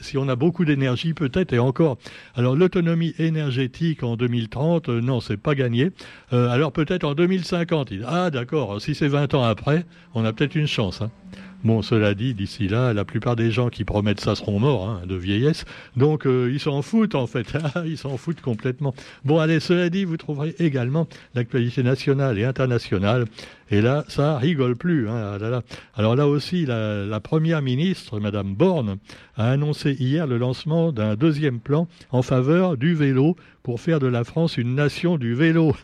si, 0.00 0.18
on 0.18 0.28
a 0.28 0.36
beaucoup 0.36 0.64
d'énergie, 0.64 1.14
peut-être, 1.14 1.52
et 1.52 1.58
encore. 1.58 1.98
Alors, 2.34 2.56
l'autonomie 2.56 3.14
énergétique 3.18 4.02
en 4.02 4.16
2030, 4.16 4.88
euh, 4.88 5.00
non, 5.00 5.20
c'est 5.20 5.36
pas 5.36 5.54
gagné. 5.54 5.90
alors, 6.32 6.72
peut-être 6.72 7.04
en 7.04 7.14
2050. 7.14 7.92
Ah, 8.06 8.30
d'accord, 8.30 8.80
si 8.80 8.94
c'est 8.94 9.08
20 9.08 9.34
ans 9.34 9.42
après, 9.42 9.84
on 10.14 10.24
a 10.24 10.32
peut-être 10.32 10.54
une 10.54 10.66
chance. 10.66 11.02
Hein. 11.02 11.10
Bon, 11.64 11.82
cela 11.82 12.14
dit, 12.14 12.34
d'ici 12.34 12.68
là, 12.68 12.92
la 12.92 13.04
plupart 13.04 13.34
des 13.34 13.50
gens 13.50 13.70
qui 13.70 13.84
promettent 13.84 14.20
ça 14.20 14.36
seront 14.36 14.60
morts 14.60 14.88
hein, 14.88 15.02
de 15.06 15.16
vieillesse. 15.16 15.64
Donc, 15.96 16.26
euh, 16.26 16.50
ils 16.52 16.60
s'en 16.60 16.82
foutent, 16.82 17.14
en 17.14 17.26
fait. 17.26 17.56
ils 17.86 17.98
s'en 17.98 18.16
foutent 18.16 18.40
complètement. 18.40 18.94
Bon, 19.24 19.38
allez, 19.38 19.58
cela 19.58 19.90
dit, 19.90 20.04
vous 20.04 20.16
trouverez 20.16 20.54
également 20.58 21.08
l'actualité 21.34 21.82
nationale 21.82 22.38
et 22.38 22.44
internationale. 22.44 23.24
Et 23.70 23.80
là, 23.80 24.04
ça 24.06 24.38
rigole 24.38 24.76
plus. 24.76 25.08
Hein, 25.08 25.38
ah 25.42 25.62
Alors 25.94 26.14
là 26.14 26.28
aussi, 26.28 26.66
la, 26.66 27.04
la 27.04 27.20
première 27.20 27.62
ministre, 27.62 28.20
Madame 28.20 28.54
Borne, 28.54 28.98
a 29.36 29.50
annoncé 29.50 29.96
hier 29.98 30.26
le 30.26 30.38
lancement 30.38 30.92
d'un 30.92 31.16
deuxième 31.16 31.58
plan 31.58 31.88
en 32.10 32.22
faveur 32.22 32.76
du 32.76 32.94
vélo 32.94 33.34
pour 33.62 33.80
faire 33.80 33.98
de 33.98 34.06
la 34.06 34.22
France 34.22 34.56
une 34.56 34.74
nation 34.74 35.18
du 35.18 35.34
vélo. 35.34 35.74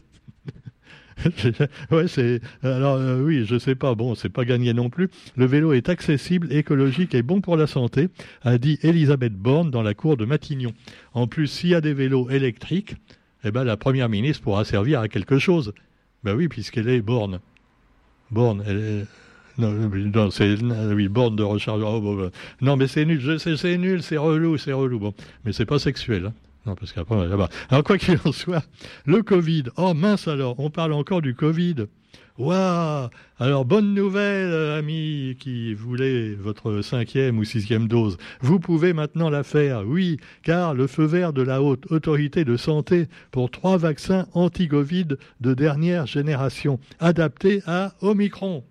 ouais, 1.90 2.08
c'est. 2.08 2.40
Alors 2.62 2.96
euh, 2.96 3.22
oui, 3.22 3.44
je 3.44 3.58
sais 3.58 3.74
pas. 3.74 3.94
Bon, 3.94 4.14
c'est 4.14 4.28
pas 4.28 4.44
gagné 4.44 4.72
non 4.72 4.90
plus. 4.90 5.08
Le 5.36 5.46
vélo 5.46 5.72
est 5.72 5.88
accessible, 5.88 6.52
écologique 6.52 7.14
et 7.14 7.22
bon 7.22 7.40
pour 7.40 7.56
la 7.56 7.66
santé, 7.66 8.08
a 8.42 8.58
dit 8.58 8.78
Elisabeth 8.82 9.34
Borne 9.34 9.70
dans 9.70 9.82
la 9.82 9.94
cour 9.94 10.16
de 10.16 10.24
Matignon. 10.24 10.72
En 11.14 11.26
plus, 11.26 11.46
s'il 11.46 11.70
y 11.70 11.74
a 11.74 11.80
des 11.80 11.94
vélos 11.94 12.30
électriques, 12.30 12.96
eh 13.44 13.50
ben 13.50 13.64
la 13.64 13.76
première 13.76 14.08
ministre 14.08 14.42
pourra 14.42 14.64
servir 14.64 15.00
à 15.00 15.08
quelque 15.08 15.38
chose. 15.38 15.72
Ben 16.24 16.34
oui, 16.34 16.48
puisqu'elle 16.48 16.88
est 16.88 17.02
borne. 17.02 17.40
Borne, 18.30 18.62
elle 18.66 18.78
est... 18.78 19.06
Non, 19.58 20.30
c'est 20.30 20.56
oui, 20.94 21.08
borne 21.08 21.36
de 21.36 21.42
recharge. 21.42 21.82
Oh, 21.84 22.30
non, 22.62 22.76
mais 22.76 22.86
c'est 22.86 23.04
nul, 23.04 23.38
c'est 23.38 23.76
nul, 23.76 24.02
c'est 24.02 24.16
relou, 24.16 24.56
c'est 24.56 24.72
relou. 24.72 24.98
Bon, 24.98 25.14
mais 25.44 25.52
c'est 25.52 25.66
pas 25.66 25.78
sexuel. 25.78 26.26
Hein. 26.26 26.32
Non, 26.66 26.74
parce 26.76 26.92
qu'après, 26.92 27.26
là-bas. 27.26 27.48
Alors, 27.70 27.82
quoi 27.82 27.98
qu'il 27.98 28.18
en 28.24 28.32
soit, 28.32 28.64
le 29.04 29.22
Covid. 29.22 29.64
Oh 29.76 29.94
mince 29.94 30.28
alors, 30.28 30.58
on 30.58 30.70
parle 30.70 30.92
encore 30.92 31.22
du 31.22 31.34
Covid. 31.34 31.86
Waouh 32.38 33.08
Alors, 33.38 33.64
bonne 33.64 33.92
nouvelle, 33.92 34.50
euh, 34.50 34.78
amis 34.78 35.36
qui 35.38 35.74
voulaient 35.74 36.34
votre 36.34 36.80
cinquième 36.80 37.38
ou 37.38 37.44
sixième 37.44 37.88
dose. 37.88 38.16
Vous 38.40 38.58
pouvez 38.58 38.94
maintenant 38.94 39.28
la 39.28 39.42
faire, 39.42 39.86
oui, 39.86 40.16
car 40.42 40.72
le 40.72 40.86
feu 40.86 41.04
vert 41.04 41.32
de 41.32 41.42
la 41.42 41.62
haute 41.62 41.90
autorité 41.90 42.44
de 42.44 42.56
santé 42.56 43.06
pour 43.32 43.50
trois 43.50 43.76
vaccins 43.76 44.26
anti-Covid 44.32 45.08
de 45.40 45.54
dernière 45.54 46.06
génération, 46.06 46.80
adaptés 47.00 47.60
à 47.66 47.92
Omicron. 48.00 48.64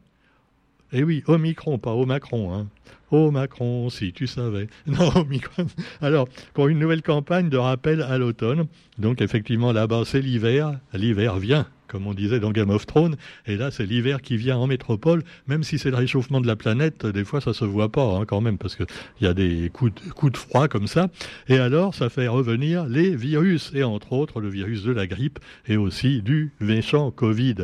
Eh 0.93 1.03
oui, 1.03 1.24
Omicron, 1.27 1.77
pas 1.77 1.93
Omacron. 1.93 2.53
Hein. 2.53 2.67
Oh 3.12 3.31
Macron, 3.31 3.89
si 3.89 4.13
tu 4.13 4.27
savais. 4.27 4.67
Non, 4.88 5.10
Omicron. 5.15 5.65
Alors, 6.01 6.27
pour 6.53 6.67
une 6.67 6.79
nouvelle 6.79 7.01
campagne 7.01 7.50
de 7.50 7.57
rappel 7.57 8.01
à 8.01 8.17
l'automne, 8.17 8.67
donc 8.98 9.21
effectivement 9.21 9.71
là-bas 9.71 10.03
c'est 10.05 10.21
l'hiver, 10.21 10.79
l'hiver 10.93 11.38
vient 11.38 11.67
comme 11.91 12.07
on 12.07 12.13
disait 12.13 12.39
dans 12.39 12.51
Game 12.51 12.69
of 12.69 12.88
Thrones. 12.88 13.17
Et 13.45 13.57
là, 13.57 13.69
c'est 13.69 13.86
l'hiver 13.86 14.21
qui 14.21 14.38
vient 14.38 14.57
en 14.57 14.65
métropole, 14.65 15.24
même 15.48 15.63
si 15.63 15.77
c'est 15.77 15.89
le 15.89 15.98
réchauffement 15.98 16.39
de 16.39 16.48
la 16.48 16.55
planète, 16.55 17.05
des 17.05 17.25
fois 17.25 17.41
ça 17.41 17.53
se 17.53 17.65
voit 17.65 17.91
pas 17.91 18.05
hein, 18.15 18.25
quand 18.25 18.39
même, 18.39 18.57
parce 18.57 18.77
qu'il 18.77 18.86
y 19.19 19.25
a 19.25 19.33
des 19.33 19.69
coups 19.74 19.93
de, 19.95 20.10
coups 20.12 20.31
de 20.31 20.38
froid 20.38 20.69
comme 20.69 20.88
ça. 20.88 21.10
Et 21.50 21.57
alors, 21.57 21.93
ça 21.93 22.10
fait 22.10 22.29
revenir 22.29 22.86
les 22.86 23.13
virus, 23.13 23.74
et 23.75 23.83
entre 23.83 24.13
autres 24.13 24.39
le 24.39 24.48
virus 24.48 24.83
de 24.83 24.93
la 24.93 25.05
grippe, 25.05 25.39
et 25.67 25.75
aussi 25.75 26.21
du 26.21 26.53
méchant 26.62 27.12
Covid 27.12 27.55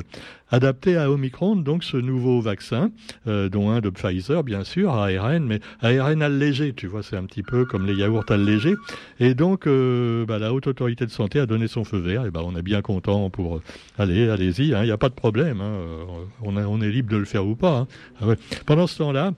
adapté 0.52 0.98
à 0.98 1.12
Omicron, 1.12 1.56
donc 1.56 1.84
ce 1.84 1.98
nouveau 1.98 2.42
vaccin, 2.42 2.92
euh, 3.28 3.50
dont 3.50 3.70
un 3.70 3.80
de 3.80 3.90
Pfizer, 3.90 4.44
bien 4.44 4.64
sûr, 4.64 4.92
ARN, 4.94 5.46
mais 5.46 5.60
ARN 5.82 6.22
allégé, 6.22 6.74
tu 6.74 6.88
vois, 6.88 7.04
c'est 7.04 7.18
un 7.18 7.26
petit 7.26 7.44
peu 7.44 7.66
comme 7.66 7.86
les 7.86 7.96
yaourts 7.96 8.26
allégés. 8.30 8.76
Et 9.20 9.34
donc, 9.34 9.68
euh, 9.68 10.26
bah, 10.26 10.40
la 10.40 10.54
Haute 10.54 10.68
Autorité 10.68 11.06
de 11.06 11.12
Santé 11.12 11.40
a 11.40 11.46
donné 11.46 11.68
son 11.68 11.84
feu 11.84 12.00
vert, 12.00 12.26
et 12.26 12.32
bah, 12.32 12.42
on 12.44 12.56
est 12.56 12.62
bien 12.62 12.82
content 12.82 13.30
pour... 13.30 13.62
Allez, 13.98 14.30
allez-y, 14.30 14.74
hein, 14.74 14.84
il 14.84 14.86
n'y 14.86 14.92
a 14.92 14.98
pas 14.98 15.10
de 15.10 15.16
problème, 15.16 15.62
hein, 15.62 15.80
on, 16.42 16.56
on, 16.58 16.82
est 16.82 16.90
libre 16.90 17.12
de 17.12 17.18
le 17.18 17.26
faire 17.26 17.46
ou 17.46 17.56
pas. 17.56 17.80
Hein. 17.80 17.88
Ah 18.22 18.26
Pendant 18.66 18.88
ce 18.88 18.98
temps-là, 19.00 19.34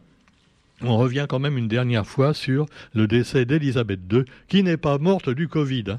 on 0.82 0.98
revient 0.98 1.26
quand 1.28 1.40
même 1.40 1.58
une 1.58 1.68
dernière 1.68 2.06
fois 2.06 2.34
sur 2.34 2.66
le 2.94 3.08
décès 3.08 3.46
d'Elisabeth 3.46 4.00
II, 4.12 4.24
qui 4.48 4.64
n'est 4.64 4.78
pas 4.78 4.98
morte 4.98 5.30
du 5.30 5.48
Covid. 5.48 5.98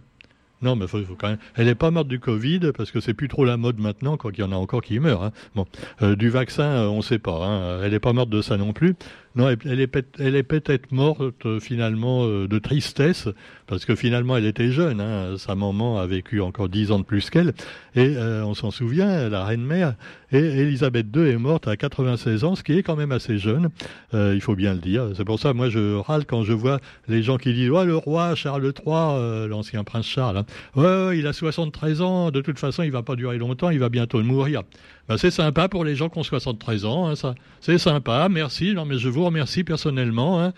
Non, 0.62 0.76
mais 0.76 0.86
faut, 0.86 0.98
quand 1.18 1.28
même. 1.28 1.38
Elle 1.54 1.66
n'est 1.66 1.74
pas 1.74 1.90
morte 1.90 2.08
du 2.08 2.20
Covid 2.20 2.72
parce 2.76 2.90
que 2.90 3.00
c'est 3.00 3.14
plus 3.14 3.28
trop 3.28 3.44
la 3.44 3.56
mode 3.56 3.78
maintenant, 3.78 4.16
quoi 4.16 4.30
qu'il 4.30 4.44
y 4.44 4.46
en 4.46 4.52
a 4.52 4.56
encore 4.56 4.82
qui 4.82 4.98
meurent. 4.98 5.24
Hein. 5.24 5.32
Bon, 5.54 5.66
euh, 6.02 6.16
du 6.16 6.28
vaccin, 6.28 6.64
euh, 6.64 6.86
on 6.86 6.98
ne 6.98 7.02
sait 7.02 7.18
pas. 7.18 7.44
Hein. 7.44 7.80
Elle 7.82 7.92
n'est 7.92 8.00
pas 8.00 8.12
morte 8.12 8.30
de 8.30 8.42
ça 8.42 8.56
non 8.56 8.72
plus. 8.72 8.94
Non, 9.36 9.48
elle 9.64 9.80
est, 9.80 10.42
peut-être 10.42 10.90
morte 10.90 11.46
euh, 11.46 11.60
finalement 11.60 12.26
de 12.26 12.58
tristesse 12.58 13.28
parce 13.66 13.84
que 13.84 13.94
finalement 13.94 14.36
elle 14.36 14.46
était 14.46 14.72
jeune. 14.72 15.00
Hein. 15.00 15.36
Sa 15.38 15.54
maman 15.54 15.98
a 15.98 16.06
vécu 16.06 16.40
encore 16.40 16.68
dix 16.68 16.90
ans 16.90 16.98
de 16.98 17.04
plus 17.04 17.30
qu'elle 17.30 17.52
et 17.94 18.16
on 18.18 18.54
s'en 18.54 18.70
souvient, 18.70 19.28
la 19.28 19.44
reine 19.44 19.62
mère. 19.64 19.94
Et 20.32 20.38
Elisabeth 20.38 21.06
II 21.14 21.28
est 21.28 21.38
morte 21.38 21.68
à 21.68 21.76
96 21.76 22.44
ans, 22.44 22.54
ce 22.54 22.62
qui 22.62 22.72
est 22.72 22.82
quand 22.82 22.96
même 22.96 23.12
assez 23.12 23.38
jeune. 23.38 23.70
il 24.12 24.40
faut 24.40 24.54
bien 24.54 24.74
le 24.74 24.80
dire. 24.80 25.10
C'est 25.16 25.24
pour 25.24 25.40
ça, 25.40 25.52
moi, 25.54 25.68
je 25.68 25.96
râle 25.96 26.24
quand 26.24 26.44
je 26.44 26.52
vois 26.52 26.80
les 27.08 27.22
gens 27.22 27.36
qui 27.36 27.52
disent 27.52 27.70
ouais, 27.70 27.84
le 27.84 27.96
roi 27.96 28.34
Charles 28.36 28.72
III, 28.86 29.48
l'ancien 29.48 29.82
prince 29.84 30.06
Charles. 30.06 30.44
Hein. 30.76 31.12
Il 31.14 31.26
a 31.26 31.32
73 31.32 32.00
ans, 32.00 32.30
de 32.30 32.40
toute 32.40 32.58
façon, 32.58 32.82
il 32.82 32.92
va 32.92 33.02
pas 33.02 33.16
durer 33.16 33.38
longtemps, 33.38 33.70
il 33.70 33.80
va 33.80 33.88
bientôt 33.88 34.22
mourir. 34.22 34.62
Ben, 35.10 35.16
c'est 35.16 35.32
sympa 35.32 35.68
pour 35.68 35.84
les 35.84 35.96
gens 35.96 36.08
qui 36.08 36.20
ont 36.20 36.22
73 36.22 36.84
ans, 36.84 37.08
hein, 37.08 37.16
ça. 37.16 37.34
C'est 37.60 37.78
sympa, 37.78 38.28
merci. 38.30 38.74
Non, 38.74 38.84
mais 38.84 38.96
je 38.96 39.08
vous 39.08 39.24
remercie 39.24 39.64
personnellement. 39.64 40.40
Hein. 40.40 40.52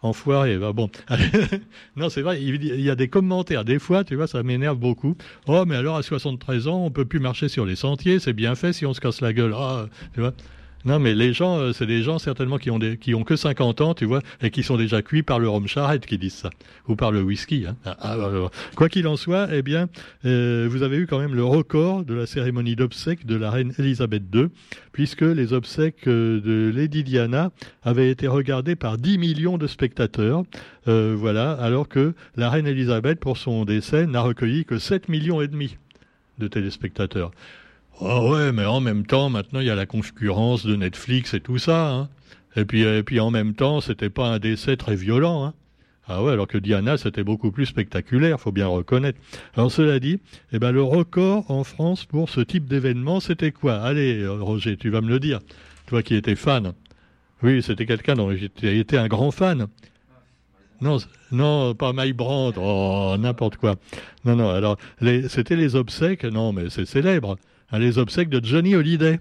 Enfoiré, 0.00 0.58
bah 0.58 0.72
bon. 0.72 0.88
non, 1.96 2.08
c'est 2.08 2.22
vrai, 2.22 2.40
il 2.40 2.80
y 2.80 2.88
a 2.88 2.94
des 2.94 3.08
commentaires. 3.08 3.64
Des 3.64 3.80
fois, 3.80 4.04
tu 4.04 4.14
vois, 4.14 4.28
ça 4.28 4.44
m'énerve 4.44 4.78
beaucoup. 4.78 5.16
Oh, 5.48 5.64
mais 5.66 5.74
alors 5.74 5.96
à 5.96 6.04
73 6.04 6.68
ans, 6.68 6.84
on 6.84 6.92
peut 6.92 7.04
plus 7.04 7.18
marcher 7.18 7.48
sur 7.48 7.66
les 7.66 7.74
sentiers, 7.74 8.20
c'est 8.20 8.32
bien 8.32 8.54
fait 8.54 8.72
si 8.72 8.86
on 8.86 8.94
se 8.94 9.00
casse 9.00 9.20
la 9.22 9.32
gueule. 9.32 9.54
Ah, 9.56 9.86
tu 10.14 10.20
vois. 10.20 10.34
Non, 10.86 10.98
mais 10.98 11.14
les 11.14 11.34
gens, 11.34 11.58
euh, 11.58 11.72
c'est 11.72 11.86
des 11.86 12.02
gens 12.02 12.18
certainement 12.18 12.56
qui 12.56 12.70
ont, 12.70 12.78
qui 12.78 13.14
ont 13.14 13.22
que 13.22 13.36
50 13.36 13.82
ans, 13.82 13.94
tu 13.94 14.06
vois, 14.06 14.20
et 14.42 14.50
qui 14.50 14.62
sont 14.62 14.78
déjà 14.78 15.02
cuits 15.02 15.22
par 15.22 15.38
le 15.38 15.48
rhum 15.48 15.66
charrette 15.66 16.06
qui 16.06 16.16
disent 16.16 16.34
ça, 16.34 16.50
ou 16.88 16.96
par 16.96 17.12
le 17.12 17.22
whisky. 17.22 17.66
Hein. 17.68 17.76
Ah, 17.84 17.96
ah, 18.00 18.16
ah, 18.18 18.50
quoi 18.76 18.88
qu'il 18.88 19.06
en 19.06 19.16
soit, 19.16 19.48
eh 19.52 19.60
bien, 19.60 19.88
euh, 20.24 20.66
vous 20.70 20.82
avez 20.82 20.96
eu 20.96 21.06
quand 21.06 21.18
même 21.18 21.34
le 21.34 21.44
record 21.44 22.04
de 22.04 22.14
la 22.14 22.26
cérémonie 22.26 22.76
d'obsèques 22.76 23.26
de 23.26 23.36
la 23.36 23.50
reine 23.50 23.74
Elisabeth 23.78 24.22
II, 24.34 24.46
puisque 24.92 25.20
les 25.20 25.52
obsèques 25.52 26.06
euh, 26.06 26.40
de 26.40 26.72
Lady 26.74 27.04
Diana 27.04 27.50
avaient 27.82 28.10
été 28.10 28.26
regardées 28.26 28.76
par 28.76 28.96
10 28.96 29.18
millions 29.18 29.58
de 29.58 29.66
spectateurs, 29.66 30.44
voilà, 30.86 31.52
alors 31.52 31.88
que 31.88 32.14
la 32.36 32.50
reine 32.50 32.66
Elisabeth, 32.66 33.20
pour 33.20 33.36
son 33.36 33.64
décès, 33.64 34.06
n'a 34.06 34.22
recueilli 34.22 34.64
que 34.64 34.78
7 34.78 35.08
millions 35.08 35.40
et 35.40 35.46
demi 35.46 35.76
de 36.38 36.48
téléspectateurs. 36.48 37.30
Ah 38.02 38.22
ouais, 38.22 38.50
mais 38.52 38.64
en 38.64 38.80
même 38.80 39.04
temps, 39.04 39.28
maintenant, 39.28 39.60
il 39.60 39.66
y 39.66 39.70
a 39.70 39.74
la 39.74 39.84
concurrence 39.84 40.64
de 40.64 40.74
Netflix 40.74 41.34
et 41.34 41.40
tout 41.40 41.58
ça. 41.58 41.90
Hein. 41.90 42.08
Et, 42.56 42.64
puis, 42.64 42.82
et 42.82 43.02
puis, 43.02 43.20
en 43.20 43.30
même 43.30 43.54
temps, 43.54 43.82
c'était 43.82 44.08
pas 44.08 44.26
un 44.26 44.38
décès 44.38 44.76
très 44.76 44.96
violent. 44.96 45.44
Hein. 45.44 45.54
Ah 46.08 46.24
ouais, 46.24 46.32
alors 46.32 46.48
que 46.48 46.56
Diana, 46.56 46.96
c'était 46.96 47.22
beaucoup 47.22 47.52
plus 47.52 47.66
spectaculaire, 47.66 48.40
faut 48.40 48.52
bien 48.52 48.66
reconnaître. 48.66 49.20
Alors 49.54 49.70
cela 49.70 50.00
dit, 50.00 50.18
eh 50.50 50.58
ben, 50.58 50.72
le 50.72 50.82
record 50.82 51.48
en 51.50 51.62
France 51.62 52.04
pour 52.04 52.30
ce 52.30 52.40
type 52.40 52.66
d'événement, 52.66 53.20
c'était 53.20 53.52
quoi? 53.52 53.74
Allez, 53.74 54.26
Roger, 54.26 54.76
tu 54.76 54.90
vas 54.90 55.02
me 55.02 55.08
le 55.08 55.20
dire. 55.20 55.38
Toi 55.86 56.02
qui 56.02 56.16
étais 56.16 56.34
fan. 56.34 56.72
Oui, 57.44 57.62
c'était 57.62 57.86
quelqu'un 57.86 58.14
dont 58.14 58.34
j'étais 58.34 58.96
un 58.96 59.06
grand 59.06 59.30
fan. 59.30 59.68
Non, 60.80 60.96
non, 61.30 61.74
pas 61.74 61.92
Mike 61.92 62.16
Brandt, 62.16 62.58
oh, 62.60 63.14
n'importe 63.16 63.56
quoi. 63.56 63.76
Non, 64.24 64.34
non, 64.34 64.48
alors, 64.48 64.78
c'était 65.28 65.54
les 65.54 65.76
obsèques, 65.76 66.24
non, 66.24 66.52
mais 66.52 66.70
c'est 66.70 66.86
célèbre 66.86 67.36
les 67.78 67.98
obsèques 67.98 68.28
de 68.28 68.44
Johnny 68.44 68.74
Hallyday. 68.74 69.20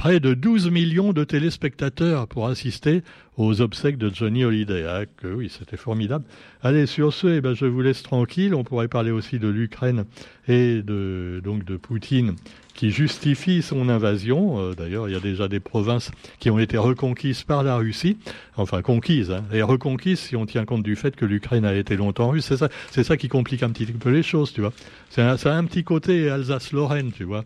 Près 0.00 0.18
de 0.18 0.32
12 0.32 0.70
millions 0.70 1.12
de 1.12 1.24
téléspectateurs 1.24 2.26
pour 2.26 2.48
assister 2.48 3.02
aux 3.36 3.60
obsèques 3.60 3.98
de 3.98 4.10
Johnny 4.10 4.44
Hallyday. 4.44 4.86
Ah, 4.88 5.04
que 5.04 5.26
oui, 5.26 5.52
c'était 5.54 5.76
formidable. 5.76 6.24
Allez, 6.62 6.86
sur 6.86 7.12
ce, 7.12 7.26
eh 7.26 7.42
ben, 7.42 7.52
je 7.52 7.66
vous 7.66 7.82
laisse 7.82 8.02
tranquille. 8.02 8.54
On 8.54 8.64
pourrait 8.64 8.88
parler 8.88 9.10
aussi 9.10 9.38
de 9.38 9.48
l'Ukraine 9.48 10.06
et 10.48 10.80
de, 10.80 11.42
donc 11.44 11.66
de 11.66 11.76
Poutine 11.76 12.34
qui 12.72 12.92
justifie 12.92 13.60
son 13.60 13.90
invasion. 13.90 14.58
Euh, 14.58 14.74
d'ailleurs, 14.74 15.06
il 15.06 15.12
y 15.12 15.16
a 15.16 15.20
déjà 15.20 15.48
des 15.48 15.60
provinces 15.60 16.12
qui 16.38 16.48
ont 16.48 16.58
été 16.58 16.78
reconquises 16.78 17.42
par 17.42 17.62
la 17.62 17.76
Russie, 17.76 18.16
enfin 18.56 18.80
conquises, 18.80 19.30
hein, 19.30 19.44
et 19.52 19.60
reconquises 19.60 20.20
si 20.20 20.34
on 20.34 20.46
tient 20.46 20.64
compte 20.64 20.82
du 20.82 20.96
fait 20.96 21.14
que 21.14 21.26
l'Ukraine 21.26 21.66
a 21.66 21.74
été 21.74 21.96
longtemps 21.96 22.30
russe. 22.30 22.46
C'est 22.46 22.56
ça, 22.56 22.70
ça 22.90 23.16
qui 23.18 23.28
complique 23.28 23.62
un 23.62 23.68
petit 23.68 23.84
peu 23.84 24.08
les 24.08 24.22
choses, 24.22 24.54
tu 24.54 24.62
vois. 24.62 24.72
A 25.18 25.50
un 25.50 25.64
petit 25.64 25.84
côté 25.84 26.30
Alsace-Lorraine, 26.30 27.12
tu 27.12 27.24
vois. 27.24 27.44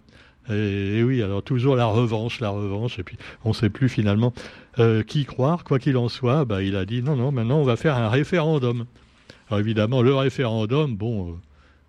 Et, 0.51 1.03
oui, 1.03 1.23
alors 1.23 1.43
toujours 1.43 1.77
la 1.77 1.87
revanche, 1.87 2.41
la 2.41 2.51
revanche, 2.51 2.99
et 2.99 3.03
puis 3.03 3.17
on 3.45 3.51
ne 3.51 3.55
sait 3.55 3.71
plus 3.71 3.89
finalement 3.89 4.33
euh, 4.79 5.03
qui 5.03 5.25
croire. 5.25 5.65
Quoi 5.65 5.79
qu'il 5.79 5.97
en 5.97 6.09
soit, 6.09 6.45
bah, 6.45 6.63
il 6.63 6.77
a 6.77 6.85
dit 6.85 7.03
non, 7.03 7.17
non, 7.17 7.33
maintenant 7.33 7.59
on 7.59 7.65
va 7.65 7.77
faire 7.77 7.97
un 7.97 8.09
référendum. 8.09 8.87
Alors 9.49 9.61
évidemment, 9.61 10.03
le 10.03 10.15
référendum, 10.15 10.97
bon, 10.97 11.37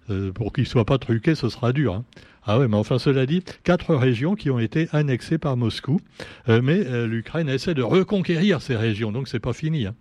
euh, 0.09 0.31
pour 0.31 0.53
qu'il 0.53 0.67
soit 0.67 0.85
pas 0.85 0.97
truqué, 0.97 1.35
ce 1.35 1.49
sera 1.49 1.73
dur. 1.73 1.95
Hein. 1.95 2.05
Ah 2.45 2.59
oui, 2.59 2.67
mais 2.69 2.77
enfin, 2.77 2.99
cela 2.99 3.25
dit, 3.25 3.43
quatre 3.63 3.95
régions 3.95 4.35
qui 4.35 4.51
ont 4.51 4.59
été 4.59 4.87
annexées 4.91 5.39
par 5.39 5.57
Moscou. 5.57 5.99
Euh, 6.47 6.61
mais 6.63 6.85
euh, 6.85 7.07
l'Ukraine 7.07 7.49
essaie 7.49 7.73
de 7.73 7.81
reconquérir 7.81 8.61
ces 8.61 8.75
régions, 8.75 9.11
donc 9.11 9.27
c'est 9.27 9.39
pas 9.39 9.53
fini. 9.53 9.87
Hein. 9.87 9.95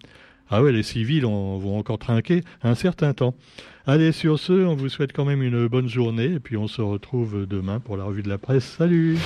Ah 0.51 0.63
oui, 0.63 0.73
les 0.73 0.83
civils 0.83 1.25
vont 1.25 1.79
encore 1.79 1.99
trinquer 1.99 2.43
un 2.63 2.75
certain 2.75 3.15
temps. 3.15 3.35
Allez, 3.87 4.13
sur 4.13 4.39
ce, 4.39 4.53
on 4.65 4.75
vous 4.75 4.89
souhaite 4.89 5.13
quand 5.13 5.27
même 5.27 5.43
une 5.43 5.69
bonne 5.69 5.89
journée, 5.89 6.33
et 6.33 6.41
puis 6.41 6.57
on 6.57 6.69
se 6.69 6.81
retrouve 6.81 7.45
demain 7.47 7.81
pour 7.81 7.99
la 7.99 8.05
revue 8.05 8.23
de 8.23 8.31
la 8.31 8.39
presse. 8.39 8.65
Salut 8.65 9.19